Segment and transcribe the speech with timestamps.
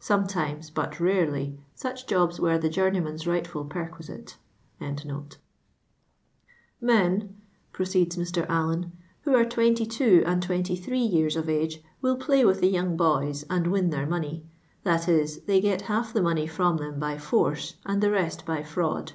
[0.00, 3.16] Sometimes, but rarely, «uch jobs were the journeyman'!
[3.28, 4.34] rightful perquisite.]"
[6.80, 7.36] Men,*'
[7.72, 8.44] proceeds Mr.
[8.48, 8.90] Allen,"
[9.22, 13.68] who are 22 and 23 years of age will play with tbe young boys and
[13.68, 14.44] win their money.
[14.82, 18.64] That is, th^ get half the money from them by force, and tlie rest by
[18.64, 19.12] fraud.